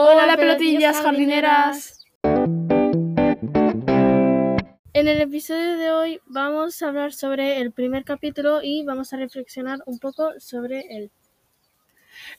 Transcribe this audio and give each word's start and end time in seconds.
Hola, 0.00 0.36
pelotillas 0.36 1.00
jardineras. 1.00 2.06
En 4.92 5.08
el 5.08 5.20
episodio 5.20 5.76
de 5.76 5.90
hoy 5.90 6.20
vamos 6.24 6.80
a 6.80 6.88
hablar 6.88 7.12
sobre 7.12 7.60
el 7.60 7.72
primer 7.72 8.04
capítulo 8.04 8.60
y 8.62 8.84
vamos 8.84 9.12
a 9.12 9.16
reflexionar 9.16 9.80
un 9.86 9.98
poco 9.98 10.38
sobre 10.38 10.84
él. 10.96 11.10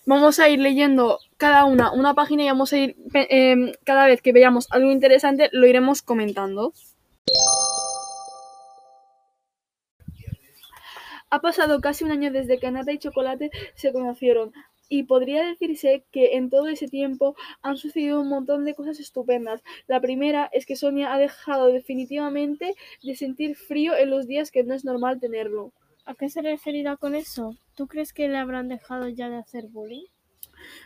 Vamos 0.06 0.40
a 0.40 0.48
ir 0.48 0.62
leyendo 0.62 1.20
cada 1.36 1.66
una 1.66 1.92
una 1.92 2.14
página 2.14 2.44
y 2.44 2.48
vamos 2.48 2.72
a 2.72 2.78
ir, 2.78 2.96
eh, 3.14 3.74
cada 3.84 4.08
vez 4.08 4.22
que 4.22 4.32
veamos 4.32 4.68
algo 4.72 4.90
interesante, 4.90 5.50
lo 5.52 5.68
iremos 5.68 6.02
comentando. 6.02 6.72
Ha 11.30 11.42
pasado 11.42 11.82
casi 11.82 12.06
un 12.06 12.12
año 12.12 12.32
desde 12.32 12.58
que 12.58 12.72
Nata 12.72 12.94
y 12.94 13.00
Chocolate 13.00 13.52
se 13.76 13.92
conocieron 13.92 14.54
y 14.90 15.04
podría 15.04 15.46
decirse 15.46 16.04
que 16.12 16.36
en 16.36 16.50
todo 16.50 16.68
ese 16.68 16.88
tiempo 16.88 17.36
han 17.62 17.78
sucedido 17.78 18.20
un 18.20 18.28
montón 18.28 18.66
de 18.66 18.74
cosas 18.74 19.00
estupendas. 19.00 19.64
La 19.88 20.02
primera 20.02 20.50
es 20.52 20.66
que 20.66 20.76
Sonia 20.76 21.14
ha 21.14 21.20
dejado 21.20 21.68
definitivamente 21.68 22.76
de 23.04 23.16
sentir 23.16 23.56
frío 23.56 23.96
en 23.96 24.10
los 24.10 24.28
días 24.28 24.52
que 24.52 24.64
no 24.64 24.74
es 24.74 24.84
normal 24.84 25.20
tenerlo. 25.20 25.72
¿A 26.06 26.16
qué 26.16 26.28
se 26.28 26.42
referirá 26.42 26.98
con 26.98 27.14
eso? 27.14 27.56
¿Tú 27.76 27.88
crees 27.88 28.14
que 28.14 28.28
le 28.28 28.38
habrán 28.38 28.68
dejado 28.68 29.08
ya 29.10 29.30
de 29.30 29.38
hacer 29.38 29.68
bullying? 29.68 30.06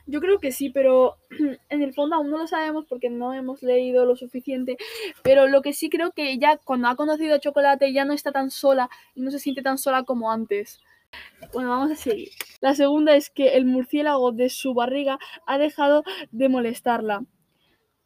Yo 0.05 0.19
creo 0.19 0.39
que 0.39 0.51
sí, 0.51 0.69
pero 0.69 1.17
en 1.69 1.81
el 1.81 1.93
fondo 1.93 2.15
aún 2.15 2.29
no 2.29 2.37
lo 2.37 2.47
sabemos 2.47 2.85
porque 2.87 3.09
no 3.09 3.33
hemos 3.33 3.63
leído 3.63 4.05
lo 4.05 4.15
suficiente. 4.15 4.77
Pero 5.23 5.47
lo 5.47 5.61
que 5.61 5.73
sí 5.73 5.89
creo 5.89 6.11
que 6.11 6.37
ya 6.37 6.57
cuando 6.57 6.89
ha 6.89 6.95
conocido 6.95 7.35
a 7.35 7.39
Chocolate 7.39 7.93
ya 7.93 8.05
no 8.05 8.13
está 8.13 8.31
tan 8.31 8.51
sola 8.51 8.89
y 9.15 9.21
no 9.21 9.31
se 9.31 9.39
siente 9.39 9.61
tan 9.61 9.77
sola 9.77 10.03
como 10.03 10.31
antes. 10.31 10.81
Bueno, 11.51 11.69
vamos 11.69 11.91
a 11.91 11.95
seguir. 11.95 12.29
La 12.61 12.75
segunda 12.75 13.15
es 13.15 13.29
que 13.29 13.55
el 13.55 13.65
murciélago 13.65 14.31
de 14.31 14.49
su 14.49 14.73
barriga 14.73 15.19
ha 15.45 15.57
dejado 15.57 16.03
de 16.31 16.49
molestarla. 16.49 17.25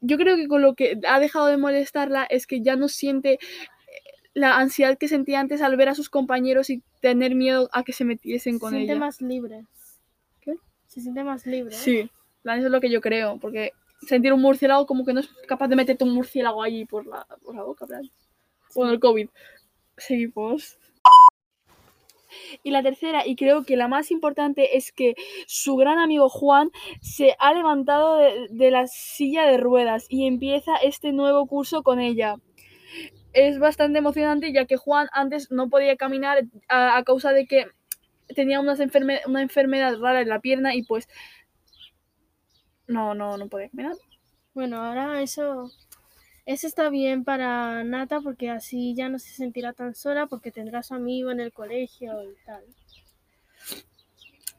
Yo 0.01 0.17
creo 0.17 0.35
que 0.35 0.47
con 0.47 0.61
lo 0.61 0.75
que 0.75 0.99
ha 1.07 1.19
dejado 1.19 1.47
de 1.47 1.57
molestarla 1.57 2.25
es 2.25 2.47
que 2.47 2.61
ya 2.61 2.75
no 2.75 2.87
siente 2.87 3.39
la 4.33 4.57
ansiedad 4.57 4.97
que 4.97 5.07
sentía 5.07 5.39
antes 5.39 5.61
al 5.61 5.75
ver 5.77 5.89
a 5.89 5.95
sus 5.95 6.09
compañeros 6.09 6.69
y 6.69 6.83
tener 7.01 7.33
miedo 7.33 7.69
a 7.71 7.83
que 7.83 7.93
se 7.93 8.05
metiesen 8.05 8.59
con 8.59 8.71
se 8.71 8.77
siente 8.77 8.93
ella. 8.93 8.99
más 8.99 9.21
libre. 9.21 9.65
¿Qué? 10.41 10.53
Se 10.85 11.01
siente 11.01 11.23
más 11.23 11.45
libre. 11.47 11.75
Sí, 11.75 12.09
eso 12.43 12.65
es 12.65 12.71
lo 12.71 12.79
que 12.79 12.91
yo 12.91 13.01
creo, 13.01 13.39
porque 13.39 13.71
sentir 14.01 14.33
un 14.33 14.41
murciélago 14.41 14.85
como 14.85 15.05
que 15.05 15.13
no 15.13 15.21
es 15.21 15.29
capaz 15.47 15.67
de 15.67 15.75
meterte 15.75 16.03
un 16.03 16.13
murciélago 16.13 16.61
allí 16.61 16.85
por 16.85 17.07
la, 17.07 17.25
por 17.43 17.55
la 17.55 17.63
boca, 17.63 17.87
plan. 17.87 18.09
Bueno, 18.75 18.91
el 18.91 18.99
COVID. 18.99 19.27
Seguimos. 19.97 20.77
Y 22.63 22.71
la 22.71 22.83
tercera, 22.83 23.25
y 23.25 23.35
creo 23.35 23.63
que 23.63 23.77
la 23.77 23.87
más 23.87 24.11
importante, 24.11 24.77
es 24.77 24.91
que 24.91 25.15
su 25.45 25.75
gran 25.75 25.99
amigo 25.99 26.29
Juan 26.29 26.71
se 27.01 27.35
ha 27.39 27.53
levantado 27.53 28.17
de, 28.17 28.47
de 28.49 28.71
la 28.71 28.87
silla 28.87 29.45
de 29.45 29.57
ruedas 29.57 30.05
y 30.09 30.27
empieza 30.27 30.75
este 30.77 31.11
nuevo 31.11 31.45
curso 31.47 31.83
con 31.83 31.99
ella. 31.99 32.35
Es 33.33 33.59
bastante 33.59 33.99
emocionante 33.99 34.51
ya 34.51 34.65
que 34.65 34.77
Juan 34.77 35.07
antes 35.11 35.51
no 35.51 35.69
podía 35.69 35.95
caminar 35.95 36.43
a, 36.69 37.03
causa 37.03 37.31
de 37.33 37.45
que 37.45 37.67
tenía 38.33 38.59
unas 38.59 38.79
enferme- 38.79 39.21
una 39.27 39.41
enfermedad 39.41 39.97
rara 39.99 40.21
en 40.21 40.29
la 40.29 40.39
pierna 40.39 40.73
y 40.75 40.83
pues 40.83 41.07
no, 42.87 43.13
no, 43.13 43.37
no 43.37 43.47
podía 43.47 43.69
caminar. 43.69 43.95
Bueno, 44.53 44.81
ahora 44.81 45.21
eso, 45.21 45.69
eso 46.47 46.65
está 46.65 46.89
bien 46.89 47.23
para 47.23 47.83
Nata 47.83 48.21
porque 48.21 48.49
así 48.49 48.95
ya 48.95 49.07
no 49.07 49.19
se 49.19 49.29
sentirá 49.35 49.73
tan 49.73 49.93
sola 49.93 50.25
porque 50.25 50.51
tendrá 50.51 50.81
su 50.81 50.95
amigo 50.95 51.29
en 51.29 51.41
el 51.41 51.53
colegio 51.53 52.23
y 52.23 52.35
tal. 52.43 52.65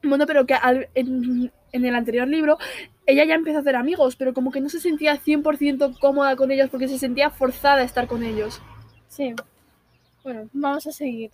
Bueno, 0.03 0.27
pero 0.27 0.47
que 0.47 0.55
al- 0.55 0.89
en, 0.95 1.53
en 1.73 1.85
el 1.85 1.95
anterior 1.95 2.27
libro 2.29 2.59
ella 3.07 3.25
ya 3.25 3.35
empezó 3.35 3.59
a 3.59 3.61
hacer 3.61 3.77
amigos, 3.77 4.17
pero 4.17 4.35
como 4.35 4.51
que 4.53 4.61
no 4.61 4.69
se 4.69 4.81
sentía 4.81 5.17
100% 5.19 5.95
cómoda 6.01 6.37
con 6.37 6.51
ellos 6.51 6.69
porque 6.71 6.89
se 6.89 6.99
sentía 6.99 7.31
forzada 7.31 7.81
a 7.81 7.85
estar 7.85 8.07
con 8.07 8.23
ellos. 8.23 8.61
Sí. 9.09 9.35
Bueno, 10.25 10.49
vamos 10.53 10.87
a 10.87 10.93
seguir. 10.93 11.31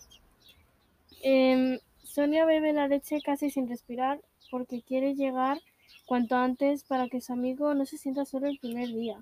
Em, 1.23 1.79
Sonia 2.03 2.45
bebe 2.45 2.71
la 2.71 2.87
leche 2.87 3.19
casi 3.21 3.49
sin 3.49 3.67
respirar 3.67 4.21
porque 4.49 4.81
quiere 4.81 5.13
llegar 5.13 5.59
cuanto 6.05 6.37
antes 6.37 6.85
para 6.85 7.09
que 7.09 7.19
su 7.19 7.33
amigo 7.33 7.73
no 7.73 7.85
se 7.85 7.97
sienta 7.97 8.23
solo 8.23 8.47
el 8.47 8.59
primer 8.59 8.87
día. 8.87 9.21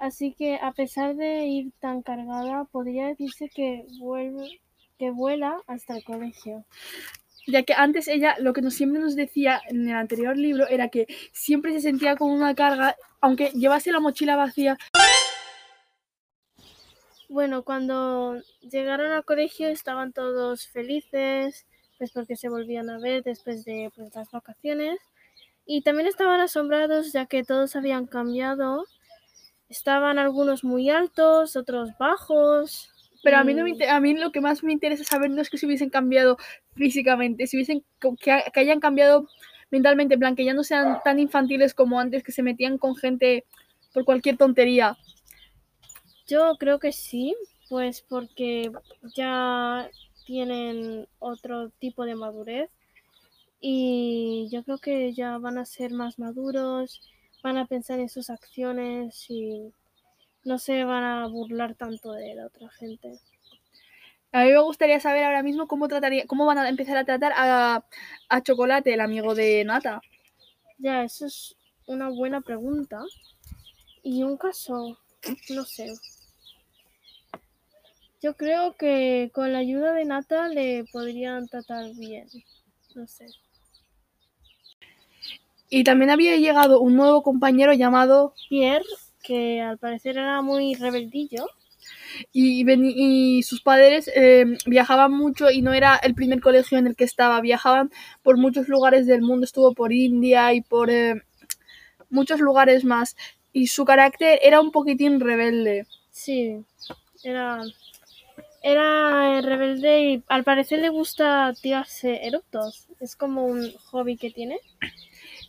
Así 0.00 0.32
que 0.32 0.56
a 0.56 0.72
pesar 0.72 1.14
de 1.14 1.44
ir 1.44 1.72
tan 1.78 2.00
cargada, 2.00 2.64
podría 2.64 3.08
decirse 3.08 3.50
que 3.54 3.84
vuelve, 3.98 4.62
que 4.98 5.10
vuela 5.10 5.60
hasta 5.66 5.94
el 5.94 6.02
colegio. 6.04 6.64
Ya 7.46 7.64
que 7.64 7.74
antes 7.74 8.08
ella 8.08 8.34
lo 8.38 8.54
que 8.54 8.62
nos, 8.62 8.72
siempre 8.72 8.98
nos 8.98 9.14
decía 9.14 9.60
en 9.68 9.86
el 9.90 9.94
anterior 9.94 10.38
libro 10.38 10.66
era 10.68 10.88
que 10.88 11.06
siempre 11.32 11.74
se 11.74 11.82
sentía 11.82 12.16
con 12.16 12.30
una 12.30 12.54
carga, 12.54 12.96
aunque 13.20 13.50
llevase 13.50 13.92
la 13.92 14.00
mochila 14.00 14.36
vacía. 14.36 14.78
Bueno, 17.28 17.62
cuando 17.62 18.40
llegaron 18.62 19.12
al 19.12 19.26
colegio 19.26 19.68
estaban 19.68 20.14
todos 20.14 20.66
felices, 20.66 21.66
pues 21.98 22.10
porque 22.12 22.36
se 22.36 22.48
volvían 22.48 22.88
a 22.88 22.98
ver 22.98 23.22
después 23.22 23.66
de 23.66 23.92
pues, 23.94 24.14
las 24.14 24.30
vacaciones. 24.30 24.98
Y 25.66 25.82
también 25.82 26.08
estaban 26.08 26.40
asombrados 26.40 27.12
ya 27.12 27.26
que 27.26 27.44
todos 27.44 27.76
habían 27.76 28.06
cambiado. 28.06 28.86
Estaban 29.70 30.18
algunos 30.18 30.64
muy 30.64 30.90
altos, 30.90 31.56
otros 31.56 31.90
bajos. 31.98 32.90
Pero 33.22 33.38
a 33.38 33.44
mí, 33.44 33.54
no 33.54 33.64
me 33.64 33.70
inter- 33.70 33.88
a 33.90 34.00
mí 34.00 34.14
lo 34.14 34.32
que 34.32 34.40
más 34.42 34.62
me 34.62 34.72
interesa 34.72 35.04
saber 35.04 35.30
no 35.30 35.40
es 35.40 35.48
que 35.48 35.56
se 35.58 35.66
hubiesen 35.66 35.90
cambiado 35.90 36.36
físicamente, 36.74 37.46
si 37.46 37.56
hubiesen, 37.56 37.82
que, 38.00 38.42
que 38.52 38.60
hayan 38.60 38.80
cambiado 38.80 39.28
mentalmente, 39.70 40.14
en 40.14 40.20
plan, 40.20 40.36
que 40.36 40.44
ya 40.44 40.54
no 40.54 40.64
sean 40.64 40.98
tan 41.04 41.18
infantiles 41.18 41.72
como 41.72 42.00
antes, 42.00 42.22
que 42.22 42.32
se 42.32 42.42
metían 42.42 42.76
con 42.78 42.96
gente 42.96 43.44
por 43.94 44.04
cualquier 44.04 44.36
tontería. 44.36 44.96
Yo 46.26 46.56
creo 46.58 46.78
que 46.78 46.92
sí, 46.92 47.36
pues 47.68 48.02
porque 48.02 48.72
ya 49.14 49.88
tienen 50.24 51.06
otro 51.18 51.70
tipo 51.78 52.04
de 52.04 52.14
madurez 52.14 52.70
y 53.60 54.48
yo 54.50 54.62
creo 54.64 54.78
que 54.78 55.12
ya 55.12 55.38
van 55.38 55.58
a 55.58 55.64
ser 55.66 55.92
más 55.92 56.18
maduros, 56.18 57.02
van 57.42 57.58
a 57.58 57.66
pensar 57.66 58.00
en 58.00 58.08
sus 58.08 58.30
acciones 58.30 59.26
y 59.28 59.72
no 60.44 60.58
se 60.58 60.84
van 60.84 61.04
a 61.04 61.26
burlar 61.26 61.74
tanto 61.74 62.12
de 62.12 62.34
la 62.34 62.46
otra 62.46 62.68
gente. 62.70 63.20
A 64.32 64.44
mí 64.44 64.52
me 64.52 64.60
gustaría 64.60 65.00
saber 65.00 65.24
ahora 65.24 65.42
mismo 65.42 65.66
cómo 65.66 65.88
trataría, 65.88 66.26
cómo 66.26 66.46
van 66.46 66.58
a 66.58 66.68
empezar 66.68 66.96
a 66.96 67.04
tratar 67.04 67.32
a, 67.34 67.84
a 68.28 68.42
Chocolate, 68.42 68.94
el 68.94 69.00
amigo 69.00 69.34
de 69.34 69.64
Nata. 69.64 70.00
Ya, 70.78 71.02
eso 71.02 71.26
es 71.26 71.56
una 71.86 72.08
buena 72.08 72.40
pregunta. 72.40 73.02
Y 74.02 74.22
un 74.22 74.36
caso, 74.36 74.98
no 75.50 75.64
sé. 75.64 75.92
Yo 78.22 78.36
creo 78.36 78.76
que 78.76 79.30
con 79.34 79.52
la 79.52 79.58
ayuda 79.58 79.92
de 79.92 80.04
Nata 80.04 80.48
le 80.48 80.84
podrían 80.92 81.48
tratar 81.48 81.92
bien. 81.96 82.28
No 82.94 83.06
sé. 83.06 83.26
Y 85.70 85.84
también 85.84 86.10
había 86.10 86.36
llegado 86.36 86.80
un 86.80 86.96
nuevo 86.96 87.22
compañero 87.22 87.72
llamado 87.72 88.34
Pierre, 88.48 88.84
que 89.22 89.60
al 89.60 89.78
parecer 89.78 90.18
era 90.18 90.42
muy 90.42 90.74
rebeldillo. 90.74 91.46
y, 92.32 93.42
sus 93.44 93.62
padres 93.62 94.10
eh, 94.14 94.44
viajaban 94.66 95.12
mucho 95.12 95.50
y 95.50 95.62
no 95.62 95.72
era 95.72 95.96
el 95.96 96.14
primer 96.14 96.40
colegio 96.40 96.76
en 96.76 96.88
el 96.88 96.96
que 96.96 97.04
estaba, 97.04 97.40
viajaban 97.40 97.90
por 98.22 98.36
muchos 98.36 98.68
lugares 98.68 99.06
del 99.06 99.22
mundo, 99.22 99.44
estuvo 99.44 99.72
por 99.72 99.92
India 99.92 100.52
y 100.52 100.60
por 100.60 100.90
eh, 100.90 101.22
muchos 102.10 102.40
lugares 102.40 102.84
más. 102.84 103.16
Y 103.52 103.68
su 103.68 103.84
carácter 103.84 104.40
era 104.42 104.60
un 104.60 104.72
poquitín 104.72 105.20
rebelde. 105.20 105.86
Sí, 106.10 106.64
era, 107.22 107.62
era 108.62 109.38
eh, 109.38 109.42
rebelde 109.42 110.00
y 110.00 110.24
al 110.28 110.44
parecer 110.44 110.80
le 110.80 110.88
gusta 110.88 111.52
tirarse 111.60 112.26
eructos. 112.26 112.88
Es 113.00 113.16
como 113.16 113.44
un 113.44 113.72
hobby 113.90 114.16
que 114.16 114.30
tiene. 114.30 114.58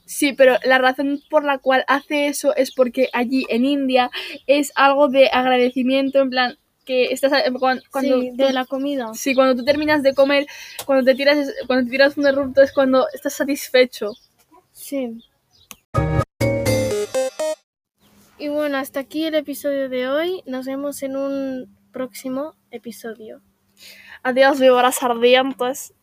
Sí, 0.06 0.34
pero 0.34 0.58
la 0.66 0.78
razón 0.78 1.22
por 1.30 1.44
la 1.46 1.58
cual 1.58 1.84
hace 1.88 2.28
eso 2.28 2.56
es 2.56 2.74
porque 2.74 3.10
allí 3.14 3.46
en 3.50 3.66
India 3.66 4.12
es 4.48 4.72
algo 4.76 5.08
de 5.08 5.30
agradecimiento, 5.30 6.20
en 6.20 6.30
plan 6.30 6.58
que 6.86 7.06
estás 7.14 7.32
cuando, 7.60 7.82
cuando 7.92 8.20
sí, 8.22 8.32
tú- 8.32 8.44
de 8.44 8.54
la 8.54 8.66
comida. 8.66 9.14
sí, 9.14 9.36
cuando 9.36 9.56
tú 9.56 9.64
terminas 9.64 10.04
de 10.04 10.14
comer, 10.14 10.48
cuando 10.86 11.06
te 11.06 11.16
tiras 11.16 11.38
cuando 11.68 11.86
te 11.86 11.92
tiras 11.92 12.18
un 12.18 12.26
erupto 12.28 12.62
es 12.62 12.74
cuando 12.74 13.08
estás 13.14 13.34
satisfecho. 13.34 14.14
Sí. 14.74 15.24
Y 18.38 18.48
bueno, 18.48 18.78
hasta 18.78 19.00
aquí 19.00 19.26
el 19.26 19.36
episodio 19.36 19.88
de 19.90 20.08
hoy. 20.08 20.42
Nos 20.48 20.66
vemos 20.66 21.04
en 21.04 21.16
un 21.16 21.78
próximo 21.92 22.56
episodio. 22.72 23.42
Adiós, 24.24 24.60
víboras 24.60 25.04
ardientes. 25.04 25.94